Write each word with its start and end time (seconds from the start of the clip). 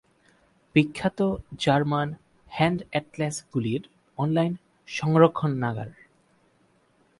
বিখ্যাত 0.75 1.19
জার্মান 1.59 2.09
হ্যান্ড-অ্যাটলেসগুলির 2.51 3.83
অনলাইন 4.17 4.53
সংরক্ষণাগার। 4.87 5.89